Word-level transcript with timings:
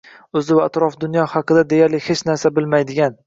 o‘zi 0.39 0.55
va 0.59 0.63
atrof 0.69 0.95
dunyo 1.03 1.27
haqida 1.35 1.63
deyarli 1.75 2.01
hech 2.09 2.25
narsa 2.31 2.53
bilmaydigan 2.59 3.17